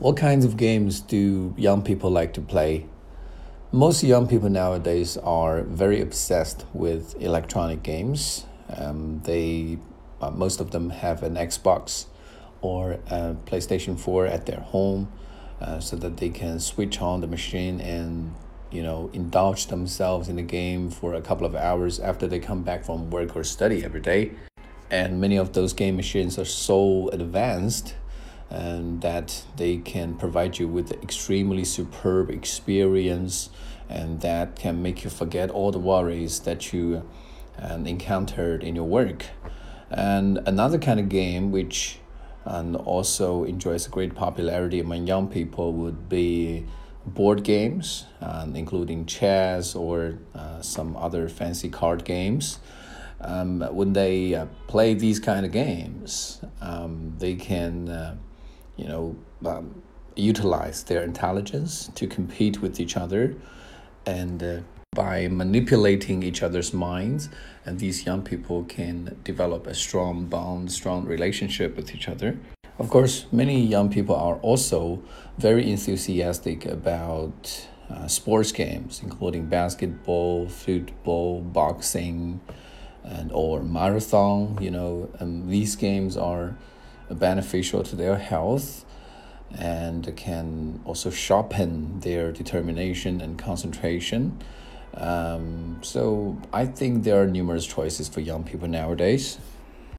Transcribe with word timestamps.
What 0.00 0.16
kinds 0.16 0.44
of 0.44 0.56
games 0.56 1.00
do 1.00 1.52
young 1.56 1.82
people 1.82 2.08
like 2.08 2.32
to 2.34 2.40
play? 2.40 2.86
Most 3.72 4.04
young 4.04 4.28
people 4.28 4.48
nowadays 4.48 5.16
are 5.16 5.62
very 5.62 6.00
obsessed 6.00 6.64
with 6.72 7.20
electronic 7.20 7.82
games. 7.82 8.46
Um, 8.68 9.20
they, 9.24 9.78
uh, 10.20 10.30
most 10.30 10.60
of 10.60 10.70
them 10.70 10.90
have 10.90 11.24
an 11.24 11.34
Xbox 11.34 12.06
or 12.60 13.00
a 13.10 13.34
PlayStation 13.44 13.98
4 13.98 14.26
at 14.26 14.46
their 14.46 14.60
home 14.60 15.10
uh, 15.60 15.80
so 15.80 15.96
that 15.96 16.18
they 16.18 16.28
can 16.28 16.60
switch 16.60 17.00
on 17.00 17.20
the 17.20 17.26
machine 17.26 17.80
and 17.80 18.32
you 18.70 18.84
know 18.84 19.10
indulge 19.12 19.66
themselves 19.66 20.28
in 20.28 20.36
the 20.36 20.42
game 20.42 20.90
for 20.90 21.14
a 21.14 21.20
couple 21.20 21.44
of 21.44 21.56
hours 21.56 21.98
after 21.98 22.28
they 22.28 22.38
come 22.38 22.62
back 22.62 22.84
from 22.84 23.10
work 23.10 23.34
or 23.34 23.42
study 23.42 23.82
every 23.82 24.00
day 24.00 24.30
and 24.90 25.20
many 25.20 25.36
of 25.36 25.54
those 25.54 25.72
game 25.72 25.96
machines 25.96 26.38
are 26.38 26.44
so 26.44 27.08
advanced 27.08 27.94
and 28.50 29.00
that 29.02 29.44
they 29.56 29.76
can 29.76 30.14
provide 30.14 30.58
you 30.58 30.66
with 30.66 30.92
extremely 31.02 31.64
superb 31.64 32.30
experience 32.30 33.50
and 33.88 34.20
that 34.20 34.56
can 34.56 34.82
make 34.82 35.04
you 35.04 35.10
forget 35.10 35.50
all 35.50 35.70
the 35.70 35.78
worries 35.78 36.40
that 36.40 36.72
you 36.72 37.02
encountered 37.84 38.62
in 38.62 38.76
your 38.76 38.84
work. 38.84 39.26
And 39.90 40.38
another 40.46 40.78
kind 40.78 41.00
of 41.00 41.08
game 41.08 41.50
which 41.50 41.98
and 42.44 42.76
also 42.76 43.44
enjoys 43.44 43.86
a 43.86 43.90
great 43.90 44.14
popularity 44.14 44.80
among 44.80 45.06
young 45.06 45.28
people 45.28 45.72
would 45.74 46.08
be 46.08 46.64
board 47.04 47.42
games 47.44 48.06
um, 48.20 48.56
including 48.56 49.06
chess 49.06 49.74
or 49.74 50.18
uh, 50.34 50.60
some 50.60 50.96
other 50.96 51.28
fancy 51.28 51.68
card 51.68 52.04
games. 52.04 52.58
Um, 53.20 53.60
when 53.60 53.92
they 53.94 54.34
uh, 54.34 54.46
play 54.68 54.94
these 54.94 55.18
kind 55.18 55.44
of 55.44 55.50
games 55.52 56.40
um, 56.60 57.14
they 57.18 57.34
can 57.34 57.88
uh, 57.88 58.16
you 58.78 58.86
know, 58.86 59.16
um, 59.44 59.82
utilize 60.16 60.84
their 60.84 61.02
intelligence 61.02 61.90
to 61.94 62.06
compete 62.06 62.62
with 62.62 62.80
each 62.80 62.96
other 62.96 63.36
and 64.06 64.42
uh, 64.42 64.60
by 64.92 65.28
manipulating 65.28 66.22
each 66.22 66.42
other's 66.42 66.72
minds 66.72 67.28
and 67.64 67.78
these 67.78 68.06
young 68.06 68.22
people 68.22 68.64
can 68.64 69.16
develop 69.22 69.66
a 69.66 69.74
strong 69.74 70.24
bond 70.24 70.72
strong 70.72 71.04
relationship 71.04 71.76
with 71.76 71.94
each 71.94 72.08
other. 72.08 72.38
Of 72.78 72.88
course 72.88 73.26
many 73.30 73.60
young 73.64 73.90
people 73.90 74.14
are 74.14 74.36
also 74.36 75.02
very 75.36 75.70
enthusiastic 75.70 76.64
about 76.64 77.68
uh, 77.90 78.06
sports 78.06 78.50
games 78.50 79.00
including 79.02 79.46
basketball 79.46 80.48
football 80.48 81.42
boxing 81.42 82.40
and 83.04 83.30
or 83.32 83.62
marathon 83.62 84.58
you 84.60 84.70
know 84.70 85.10
and 85.20 85.48
these 85.48 85.76
games 85.76 86.16
are 86.16 86.56
beneficial 87.10 87.82
to 87.82 87.96
their 87.96 88.16
health 88.16 88.84
and 89.56 90.14
can 90.16 90.80
also 90.84 91.10
sharpen 91.10 92.00
their 92.00 92.32
determination 92.32 93.20
and 93.20 93.38
concentration. 93.38 94.38
Um, 94.94 95.78
so 95.82 96.38
I 96.52 96.66
think 96.66 97.04
there 97.04 97.22
are 97.22 97.26
numerous 97.26 97.66
choices 97.66 98.08
for 98.08 98.20
young 98.20 98.44
people 98.44 98.68
nowadays. 98.68 99.38